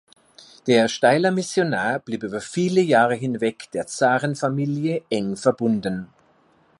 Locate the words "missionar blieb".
1.29-2.23